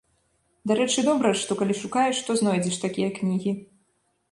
Дарэчы, 0.71 1.03
добра, 1.09 1.33
што 1.43 1.51
калі 1.61 1.77
шукаеш, 1.83 2.23
то 2.31 2.39
знойдзеш 2.41 2.83
такія 2.87 3.09
кнігі. 3.21 3.57